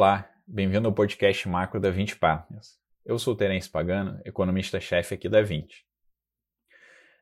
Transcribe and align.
Olá, 0.00 0.30
bem-vindo 0.46 0.86
ao 0.86 0.94
podcast 0.94 1.48
macro 1.48 1.80
da 1.80 1.90
20 1.90 2.18
Partners. 2.18 2.78
Eu 3.04 3.18
sou 3.18 3.34
Terence 3.34 3.68
Pagano, 3.68 4.20
economista-chefe 4.24 5.16
aqui 5.16 5.28
da 5.28 5.42
20. 5.42 5.84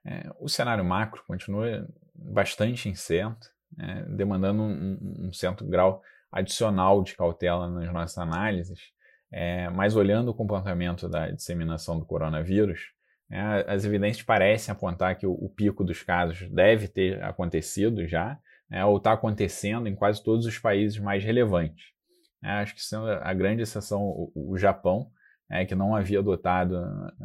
É, 0.04 0.30
o 0.38 0.46
cenário 0.46 0.84
macro 0.84 1.24
continua 1.26 1.88
bastante 2.14 2.86
incerto, 2.86 3.48
é, 3.80 4.02
demandando 4.14 4.62
um, 4.62 4.98
um, 5.20 5.32
certo 5.32 5.64
grau 5.66 6.02
adicional 6.30 7.02
de 7.02 7.16
cautela 7.16 7.66
nas 7.66 7.90
nossas 7.90 8.18
análises, 8.18 8.92
é, 9.32 9.70
mas 9.70 9.96
olhando 9.96 10.28
o 10.28 10.34
comportamento 10.34 11.08
da 11.08 11.30
disseminação 11.30 11.98
do 11.98 12.04
coronavírus, 12.04 12.92
é, 13.30 13.40
as 13.66 13.86
evidências 13.86 14.22
parecem 14.22 14.70
apontar 14.70 15.16
que 15.16 15.26
o, 15.26 15.32
o, 15.32 15.48
pico 15.48 15.82
dos 15.82 16.02
casos 16.02 16.46
deve 16.50 16.88
ter 16.88 17.24
acontecido 17.24 18.06
já, 18.06 18.38
é, 18.70 18.84
ou 18.84 18.98
está 18.98 19.14
acontecendo 19.14 19.88
em 19.88 19.94
quase 19.94 20.22
todos 20.22 20.44
os 20.44 20.58
países 20.58 20.98
mais 20.98 21.24
relevantes. 21.24 21.95
É, 22.42 22.50
acho 22.50 22.74
que 22.74 22.82
sendo 22.82 23.08
a 23.08 23.32
grande 23.34 23.62
exceção 23.62 24.02
o, 24.02 24.32
o 24.34 24.58
Japão, 24.58 25.10
é, 25.50 25.64
que 25.64 25.74
não 25.74 25.94
havia 25.94 26.18
adotado 26.18 26.76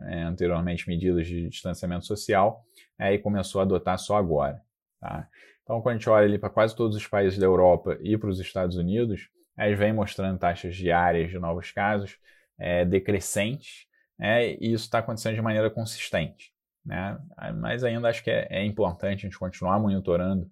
é, 0.07 0.21
anteriormente 0.21 0.87
medidas 0.87 1.27
de 1.27 1.49
distanciamento 1.49 2.05
social 2.05 2.63
é, 2.99 3.13
e 3.13 3.19
começou 3.19 3.59
a 3.59 3.63
adotar 3.63 3.97
só 3.97 4.15
agora. 4.15 4.61
Tá? 4.99 5.27
Então, 5.63 5.81
quando 5.81 5.95
a 5.95 5.97
gente 5.97 6.09
olha 6.09 6.39
para 6.39 6.49
quase 6.49 6.75
todos 6.75 6.95
os 6.95 7.07
países 7.07 7.39
da 7.39 7.45
Europa 7.45 7.97
e 8.01 8.17
para 8.17 8.29
os 8.29 8.39
Estados 8.39 8.77
Unidos, 8.77 9.29
eles 9.57 9.77
vêm 9.77 9.93
mostrando 9.93 10.39
taxas 10.39 10.75
diárias 10.75 11.29
de 11.29 11.39
novos 11.39 11.71
casos 11.71 12.17
é, 12.59 12.85
decrescentes, 12.85 13.87
e 14.19 14.71
isso 14.71 14.85
está 14.85 14.99
acontecendo 14.99 15.33
de 15.33 15.41
maneira 15.41 15.69
consistente. 15.71 16.53
Né? 16.85 17.19
Mas 17.59 17.83
ainda 17.83 18.07
acho 18.07 18.23
que 18.23 18.29
é, 18.29 18.47
é 18.51 18.63
importante 18.63 19.19
a 19.19 19.29
gente 19.29 19.37
continuar 19.37 19.79
monitorando 19.79 20.49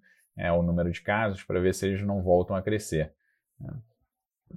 o 0.56 0.62
número 0.62 0.90
de 0.90 1.00
casos 1.00 1.44
para 1.44 1.60
ver 1.60 1.72
se 1.72 1.86
eles 1.86 2.02
não 2.02 2.20
voltam 2.20 2.56
a 2.56 2.62
crescer. 2.62 3.12
Né? 3.60 3.72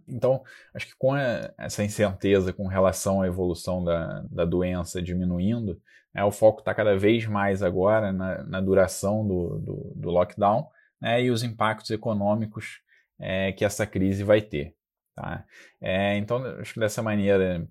Então, 0.07 0.43
acho 0.73 0.87
que 0.87 0.95
com 0.97 1.15
essa 1.15 1.83
incerteza 1.83 2.53
com 2.53 2.67
relação 2.67 3.21
à 3.21 3.27
evolução 3.27 3.83
da, 3.83 4.23
da 4.29 4.45
doença 4.45 5.01
diminuindo, 5.01 5.81
né, 6.13 6.23
o 6.23 6.31
foco 6.31 6.59
está 6.59 6.73
cada 6.73 6.97
vez 6.97 7.25
mais 7.25 7.63
agora 7.63 8.11
na, 8.11 8.43
na 8.43 8.61
duração 8.61 9.27
do, 9.27 9.59
do, 9.59 9.93
do 9.95 10.09
lockdown 10.09 10.67
né, 11.01 11.23
e 11.23 11.31
os 11.31 11.43
impactos 11.43 11.89
econômicos 11.91 12.81
é, 13.19 13.51
que 13.51 13.65
essa 13.65 13.85
crise 13.87 14.23
vai 14.23 14.41
ter. 14.41 14.75
Tá? 15.15 15.43
É, 15.81 16.17
então, 16.17 16.43
acho 16.59 16.73
que 16.73 16.79
dessa 16.79 17.01
maneira, 17.01 17.67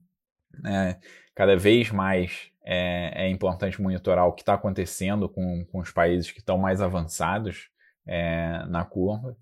né, 0.63 0.99
cada 1.35 1.57
vez 1.57 1.91
mais 1.91 2.51
é, 2.65 3.25
é, 3.25 3.29
importante 3.29 3.81
monitorar 3.81 4.27
o 4.27 4.33
que 4.33 4.43
está 4.43 4.55
acontecendo 4.55 5.29
com, 5.29 5.65
com 5.67 5.79
os 5.81 5.91
países 5.91 6.31
que 6.31 6.39
estão 6.39 6.59
mais 6.59 6.81
avançados 6.81 7.69
é, 8.07 8.65
na 8.67 8.85
curva. 8.85 9.37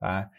Tá? 0.00 0.30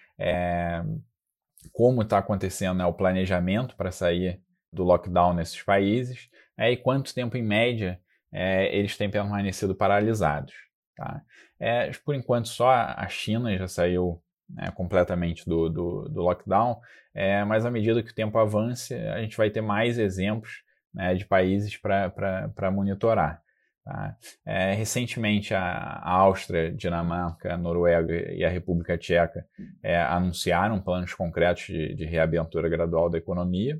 Como 1.71 2.01
está 2.01 2.17
acontecendo 2.17 2.77
né, 2.77 2.85
o 2.85 2.93
planejamento 2.93 3.75
para 3.75 3.91
sair 3.91 4.41
do 4.71 4.83
lockdown 4.83 5.33
nesses 5.33 5.61
países 5.61 6.29
é, 6.57 6.71
e 6.71 6.77
quanto 6.77 7.13
tempo, 7.13 7.37
em 7.37 7.43
média, 7.43 7.99
é, 8.31 8.75
eles 8.75 8.97
têm 8.97 9.09
permanecido 9.09 9.75
paralisados. 9.75 10.53
Tá? 10.95 11.21
É, 11.59 11.91
por 12.03 12.15
enquanto, 12.15 12.47
só 12.47 12.69
a 12.69 13.07
China 13.07 13.57
já 13.57 13.67
saiu 13.67 14.21
né, 14.49 14.71
completamente 14.71 15.47
do, 15.47 15.69
do, 15.69 16.09
do 16.09 16.21
lockdown, 16.21 16.79
é, 17.13 17.43
mas 17.43 17.65
à 17.65 17.71
medida 17.71 18.03
que 18.03 18.11
o 18.11 18.15
tempo 18.15 18.37
avance, 18.37 18.93
a 18.93 19.21
gente 19.21 19.37
vai 19.37 19.49
ter 19.49 19.61
mais 19.61 19.97
exemplos 19.97 20.63
né, 20.93 21.13
de 21.13 21.25
países 21.25 21.77
para 21.77 22.71
monitorar. 22.71 23.41
Tá? 23.85 24.17
É, 24.43 24.73
recentemente, 24.73 25.53
a, 25.53 26.01
Áustria, 26.03 26.71
Dinamarca, 26.71 27.55
Noruega 27.55 28.33
e 28.33 28.43
a 28.43 28.49
República 28.49 28.97
Tcheca 28.97 29.45
é, 29.83 30.01
anunciaram 30.01 30.81
planos 30.81 31.13
concretos 31.13 31.65
de, 31.65 31.93
de, 31.93 32.03
reabertura 32.03 32.67
gradual 32.67 33.11
da 33.11 33.19
economia. 33.19 33.79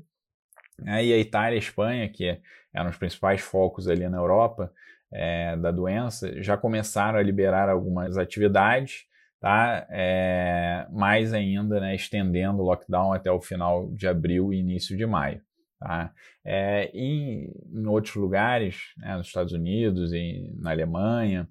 É, 0.86 1.04
e 1.04 1.12
a 1.12 1.18
Itália 1.18 1.56
e 1.56 1.58
a 1.58 1.58
Espanha, 1.58 2.08
que 2.08 2.40
eram 2.72 2.88
os 2.88 2.96
principais 2.96 3.40
focos 3.40 3.88
ali 3.88 4.08
na 4.08 4.18
Europa 4.18 4.72
é, 5.12 5.56
da 5.56 5.72
doença, 5.72 6.40
já 6.40 6.56
começaram 6.56 7.18
a 7.18 7.22
liberar 7.22 7.68
algumas 7.68 8.16
atividades, 8.16 9.06
tá? 9.40 9.88
É, 9.90 10.86
mais 10.90 11.32
ainda 11.32 11.80
né, 11.80 11.96
estendendo 11.96 12.62
o 12.62 12.64
lockdown 12.64 13.12
até 13.12 13.32
o 13.32 13.40
final 13.40 13.90
de 13.92 14.06
abril 14.06 14.52
e 14.52 14.58
início 14.60 14.96
de 14.96 15.04
maio. 15.04 15.40
Tá? 15.78 16.12
É, 16.44 16.90
em, 16.94 17.52
em, 17.72 17.86
outros 17.86 18.14
lugares, 18.14 18.94
né, 18.96 19.16
nos 19.16 19.26
Estados 19.26 19.52
Unidos 19.52 20.12
e 20.12 20.50
na 20.58 20.70
Alemanha, 20.70 21.48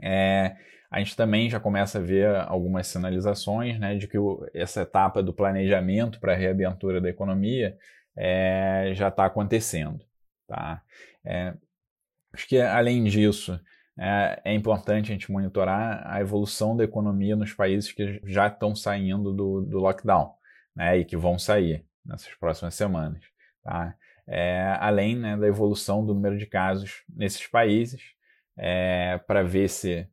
é, 0.00 0.56
a 0.90 0.98
gente 0.98 1.16
também 1.16 1.48
já 1.48 1.60
começa 1.60 1.98
a 1.98 2.02
ver 2.02 2.34
algumas 2.46 2.86
sinalizações 2.86 3.78
né, 3.78 3.96
de 3.96 4.06
que 4.06 4.18
o, 4.18 4.46
essa 4.54 4.82
etapa 4.82 5.22
do 5.22 5.32
planejamento 5.32 6.20
para 6.20 6.32
a 6.32 6.36
reabertura 6.36 7.00
da 7.00 7.08
economia 7.08 7.76
é, 8.16 8.92
já 8.94 9.08
está 9.08 9.24
acontecendo. 9.24 10.04
Tá? 10.46 10.82
É, 11.24 11.54
acho 12.32 12.48
que, 12.48 12.60
além 12.60 13.04
disso, 13.04 13.60
é, 13.98 14.40
é, 14.44 14.54
importante 14.54 15.10
a 15.10 15.12
gente 15.12 15.30
monitorar 15.30 16.02
a 16.06 16.20
evolução 16.20 16.76
da 16.76 16.84
economia 16.84 17.36
nos 17.36 17.52
países 17.52 17.92
que 17.92 18.20
já 18.24 18.48
estão 18.48 18.74
saindo 18.74 19.32
do, 19.32 19.62
do 19.62 19.78
lockdown 19.78 20.34
né, 20.74 20.98
e 20.98 21.04
que 21.04 21.16
vão 21.16 21.38
sair 21.38 21.84
nessas 22.04 22.34
próximas 22.34 22.74
semanas. 22.74 23.22
Tá? 23.62 23.94
É, 24.26 24.76
além 24.78 25.16
né, 25.16 25.36
da 25.36 25.46
evolução 25.46 26.04
do 26.04 26.14
número 26.14 26.38
de 26.38 26.46
casos 26.46 27.02
nesses 27.08 27.46
países, 27.46 28.14
é, 28.56 29.18
para 29.26 29.42
ver 29.42 29.68
se, 29.68 30.06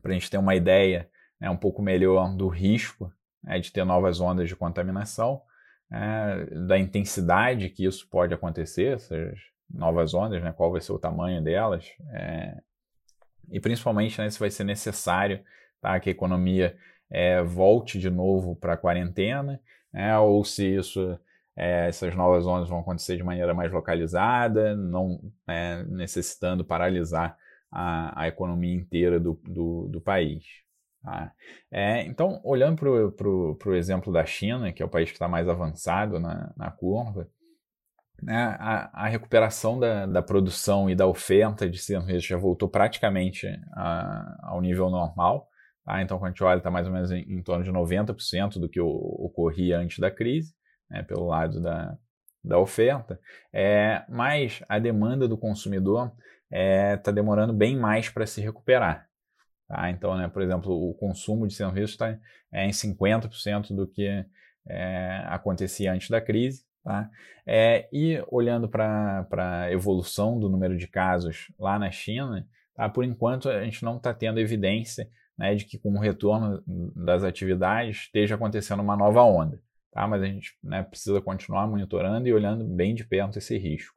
para 0.00 0.10
a 0.10 0.14
gente 0.14 0.30
ter 0.30 0.38
uma 0.38 0.54
ideia 0.54 1.08
né, 1.40 1.50
um 1.50 1.56
pouco 1.56 1.82
melhor 1.82 2.34
do 2.36 2.48
risco 2.48 3.12
né, 3.42 3.58
de 3.58 3.72
ter 3.72 3.84
novas 3.84 4.20
ondas 4.20 4.48
de 4.48 4.56
contaminação, 4.56 5.42
é, 5.90 6.46
da 6.66 6.78
intensidade 6.78 7.68
que 7.68 7.84
isso 7.84 8.08
pode 8.08 8.32
acontecer, 8.32 8.94
essas 8.94 9.38
novas 9.68 10.14
ondas, 10.14 10.42
né, 10.42 10.52
qual 10.52 10.70
vai 10.70 10.80
ser 10.80 10.92
o 10.92 10.98
tamanho 10.98 11.42
delas, 11.42 11.92
é, 12.10 12.56
e 13.50 13.60
principalmente 13.60 14.18
né, 14.20 14.30
se 14.30 14.38
vai 14.38 14.50
ser 14.50 14.64
necessário 14.64 15.42
tá, 15.80 15.98
que 16.00 16.08
a 16.08 16.12
economia 16.12 16.76
é, 17.10 17.42
volte 17.42 17.98
de 17.98 18.08
novo 18.08 18.56
para 18.56 18.74
a 18.74 18.76
quarentena, 18.76 19.60
né, 19.92 20.16
ou 20.18 20.44
se 20.44 20.76
isso 20.76 21.18
é, 21.56 21.88
essas 21.88 22.14
novas 22.14 22.46
ondas 22.46 22.68
vão 22.68 22.80
acontecer 22.80 23.16
de 23.16 23.22
maneira 23.22 23.54
mais 23.54 23.70
localizada, 23.72 24.74
não 24.74 25.20
é, 25.46 25.82
necessitando 25.84 26.64
paralisar 26.64 27.36
a, 27.70 28.22
a, 28.22 28.28
economia 28.28 28.74
inteira 28.74 29.20
do, 29.20 29.38
do, 29.44 29.88
do 29.88 30.00
país. 30.00 30.44
Tá? 31.02 31.32
É, 31.70 32.02
então, 32.02 32.40
olhando 32.44 32.76
para 32.76 33.28
o 33.70 33.74
exemplo 33.74 34.12
da 34.12 34.24
China, 34.24 34.72
que 34.72 34.82
é 34.82 34.86
o 34.86 34.90
país 34.90 35.10
que 35.10 35.16
está 35.16 35.28
mais 35.28 35.48
avançado 35.48 36.18
na, 36.18 36.52
na 36.56 36.70
curva, 36.70 37.28
né, 38.22 38.56
a, 38.60 39.04
a, 39.04 39.08
recuperação 39.08 39.80
da, 39.80 40.06
da, 40.06 40.22
produção 40.22 40.88
e 40.88 40.94
da 40.94 41.08
oferta 41.08 41.68
de 41.68 41.78
serviços 41.78 42.24
já 42.24 42.36
voltou 42.36 42.68
praticamente 42.68 43.48
a, 43.72 44.38
ao 44.42 44.60
nível 44.60 44.88
normal. 44.88 45.48
Tá? 45.84 46.00
Então, 46.00 46.18
quando 46.18 46.28
a 46.28 46.30
gente 46.30 46.44
olha, 46.44 46.58
está 46.58 46.70
mais 46.70 46.86
ou 46.86 46.92
menos 46.92 47.10
em, 47.10 47.22
em 47.22 47.42
torno 47.42 47.64
de 47.64 47.72
90% 47.72 48.60
do 48.60 48.68
que 48.68 48.80
o, 48.80 48.86
ocorria 48.86 49.78
antes 49.78 49.98
da 49.98 50.10
crise 50.10 50.54
né, 50.92 51.02
pelo 51.02 51.26
lado 51.26 51.60
da, 51.60 51.96
da 52.44 52.58
oferta, 52.58 53.18
é, 53.52 54.04
mas 54.08 54.62
a 54.68 54.78
demanda 54.78 55.26
do 55.26 55.38
consumidor 55.38 56.12
está 56.44 56.58
é, 56.58 56.96
tá 56.98 57.10
demorando 57.10 57.52
bem 57.52 57.76
mais 57.76 58.10
para 58.10 58.26
se 58.26 58.40
recuperar. 58.42 59.08
Tá? 59.66 59.90
Então, 59.90 60.16
né, 60.16 60.28
por 60.28 60.42
exemplo, 60.42 60.70
o 60.72 60.94
consumo 60.94 61.48
de 61.48 61.54
serviços 61.54 61.92
está 61.92 62.18
é, 62.52 62.66
em 62.66 62.70
50% 62.70 63.74
do 63.74 63.88
que 63.88 64.06
é, 64.68 65.24
acontecia 65.26 65.92
antes 65.92 66.10
da 66.10 66.20
crise. 66.20 66.64
Tá? 66.84 67.08
É, 67.46 67.88
e 67.92 68.22
olhando 68.28 68.68
para 68.68 69.26
a 69.32 69.72
evolução 69.72 70.38
do 70.38 70.50
número 70.50 70.76
de 70.76 70.86
casos 70.88 71.50
lá 71.58 71.78
na 71.78 71.90
China, 71.90 72.46
tá? 72.74 72.88
por 72.88 73.04
enquanto 73.04 73.48
a 73.48 73.64
gente 73.64 73.82
não 73.82 73.96
está 73.96 74.12
tendo 74.12 74.40
evidência 74.40 75.08
né, 75.38 75.54
de 75.54 75.64
que 75.64 75.78
com 75.78 75.92
o 75.92 76.00
retorno 76.00 76.62
das 76.94 77.22
atividades 77.22 78.02
esteja 78.02 78.34
acontecendo 78.34 78.82
uma 78.82 78.96
nova 78.96 79.22
onda 79.22 79.58
tá? 79.92 80.08
mas 80.08 80.22
a 80.22 80.26
gente 80.26 80.56
né, 80.62 80.82
precisa 80.82 81.20
continuar 81.20 81.66
monitorando 81.68 82.26
e 82.26 82.32
olhando 82.32 82.64
bem 82.64 82.94
de 82.94 83.04
perto 83.04 83.38
esse 83.38 83.56
risco. 83.56 83.94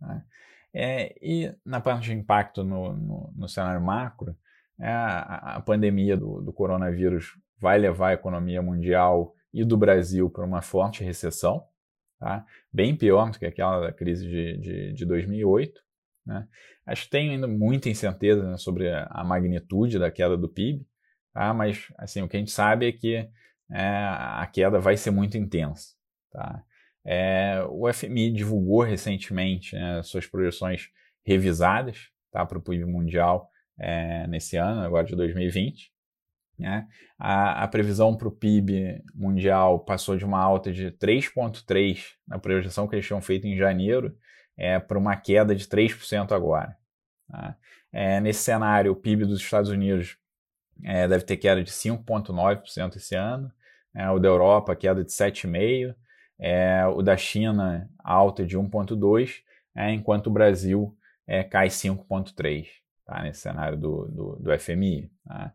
Né? 0.00 0.24
É, 0.72 1.14
e 1.20 1.52
na 1.64 1.80
parte 1.80 2.04
de 2.04 2.12
impacto 2.12 2.62
no, 2.62 2.94
no, 2.94 3.32
no 3.36 3.48
cenário 3.48 3.82
macro, 3.82 4.36
é, 4.80 4.88
a, 4.88 5.56
a, 5.56 5.60
pandemia 5.60 6.16
do, 6.16 6.40
do, 6.40 6.52
coronavírus 6.52 7.36
vai 7.58 7.78
levar 7.78 8.10
a 8.10 8.14
economia 8.14 8.62
mundial 8.62 9.34
e 9.52 9.64
do 9.64 9.76
Brasil 9.76 10.30
para 10.30 10.44
uma 10.44 10.62
forte 10.62 11.02
recessão, 11.02 11.64
tá? 12.20 12.46
bem 12.72 12.94
pior 12.94 13.30
do 13.30 13.38
que 13.38 13.46
aquela 13.46 13.80
da 13.80 13.92
crise 13.92 14.28
de, 14.28 14.58
de, 14.58 14.92
de 14.92 15.04
2008. 15.04 15.80
Né? 16.24 16.46
Acho 16.86 17.04
que 17.04 17.10
tem 17.10 17.30
ainda 17.30 17.48
muita 17.48 17.88
incerteza 17.88 18.48
né, 18.48 18.56
sobre 18.56 18.88
a, 18.88 19.24
magnitude 19.24 19.98
da 19.98 20.10
queda 20.10 20.36
do 20.36 20.48
PIB, 20.48 20.86
tá? 21.32 21.52
mas 21.52 21.88
assim, 21.96 22.22
o 22.22 22.28
que 22.28 22.36
a 22.36 22.40
gente 22.40 22.52
sabe 22.52 22.86
é 22.86 22.92
que 22.92 23.28
é, 23.70 23.80
a 23.80 24.48
queda 24.52 24.78
vai 24.78 24.96
ser 24.96 25.10
muito 25.10 25.36
intensa. 25.36 25.94
Tá? 26.30 26.62
É, 27.04 27.62
o 27.70 27.92
FMI 27.92 28.30
divulgou 28.32 28.82
recentemente 28.82 29.74
né, 29.74 30.02
suas 30.02 30.26
projeções 30.26 30.90
revisadas 31.24 32.10
tá, 32.30 32.44
para 32.44 32.58
o 32.58 32.62
PIB 32.62 32.84
mundial 32.84 33.50
é, 33.78 34.26
nesse 34.26 34.56
ano, 34.56 34.82
agora 34.82 35.06
de 35.06 35.14
2020. 35.14 35.92
Né? 36.58 36.88
A, 37.18 37.62
a 37.62 37.68
previsão 37.68 38.16
para 38.16 38.28
o 38.28 38.32
PIB 38.32 39.02
mundial 39.14 39.78
passou 39.80 40.16
de 40.16 40.24
uma 40.24 40.40
alta 40.40 40.72
de 40.72 40.90
3,3% 40.92 42.16
na 42.26 42.38
projeção 42.38 42.88
que 42.88 42.96
eles 42.96 43.06
tinham 43.06 43.20
feito 43.20 43.46
em 43.46 43.56
janeiro 43.56 44.16
é, 44.56 44.78
para 44.78 44.98
uma 44.98 45.16
queda 45.16 45.54
de 45.54 45.66
3% 45.66 46.32
agora. 46.32 46.76
Tá? 47.28 47.56
É, 47.92 48.20
nesse 48.20 48.42
cenário, 48.42 48.92
o 48.92 48.96
PIB 48.96 49.24
dos 49.24 49.40
Estados 49.40 49.70
Unidos 49.70 50.18
é, 50.84 51.06
deve 51.06 51.24
ter 51.24 51.36
queda 51.36 51.62
de 51.62 51.70
5,9% 51.70 52.96
esse 52.96 53.14
ano, 53.14 53.52
é, 53.98 54.08
o 54.10 54.20
da 54.20 54.28
Europa 54.28 54.76
queda 54.76 55.02
de 55.02 55.10
7,5%, 55.10 55.92
é, 56.38 56.86
o 56.86 57.02
da 57.02 57.16
China 57.16 57.90
alta 57.98 58.46
de 58.46 58.56
1,2%, 58.56 59.42
é, 59.76 59.90
enquanto 59.90 60.28
o 60.28 60.32
Brasil 60.32 60.96
é, 61.26 61.42
cai 61.42 61.66
5,3% 61.66 62.68
tá, 63.04 63.22
nesse 63.22 63.40
cenário 63.40 63.76
do, 63.76 64.06
do, 64.06 64.36
do 64.36 64.58
FMI. 64.58 65.10
Tá? 65.26 65.52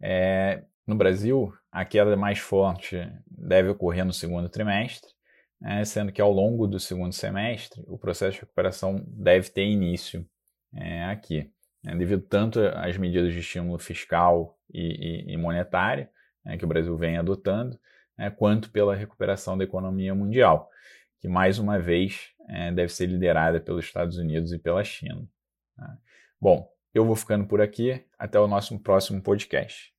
É, 0.00 0.62
no 0.86 0.94
Brasil, 0.94 1.52
a 1.72 1.84
queda 1.84 2.16
mais 2.16 2.38
forte 2.38 2.96
deve 3.26 3.70
ocorrer 3.70 4.04
no 4.04 4.12
segundo 4.12 4.48
trimestre, 4.48 5.10
né, 5.60 5.84
sendo 5.84 6.12
que 6.12 6.22
ao 6.22 6.32
longo 6.32 6.68
do 6.68 6.78
segundo 6.78 7.12
semestre 7.12 7.82
o 7.88 7.98
processo 7.98 8.34
de 8.34 8.40
recuperação 8.40 9.04
deve 9.08 9.50
ter 9.50 9.66
início 9.66 10.24
é, 10.74 11.04
aqui, 11.06 11.50
né, 11.82 11.96
devido 11.96 12.22
tanto 12.22 12.60
às 12.60 12.96
medidas 12.96 13.32
de 13.32 13.40
estímulo 13.40 13.78
fiscal 13.78 14.56
e, 14.72 15.26
e, 15.28 15.34
e 15.34 15.36
né, 16.44 16.56
que 16.56 16.64
o 16.64 16.68
Brasil 16.68 16.96
vem 16.96 17.16
adotando, 17.16 17.78
né, 18.16 18.30
quanto 18.30 18.70
pela 18.70 18.94
recuperação 18.94 19.56
da 19.56 19.64
economia 19.64 20.14
mundial, 20.14 20.68
que 21.20 21.28
mais 21.28 21.58
uma 21.58 21.78
vez 21.78 22.30
é, 22.48 22.72
deve 22.72 22.92
ser 22.92 23.06
liderada 23.06 23.60
pelos 23.60 23.84
Estados 23.84 24.16
Unidos 24.16 24.52
e 24.52 24.58
pela 24.58 24.82
China. 24.82 25.26
Tá? 25.76 25.96
Bom, 26.40 26.68
eu 26.92 27.04
vou 27.04 27.14
ficando 27.14 27.46
por 27.46 27.60
aqui. 27.60 28.04
Até 28.18 28.38
o 28.38 28.48
nosso 28.48 28.78
próximo 28.80 29.22
podcast. 29.22 29.94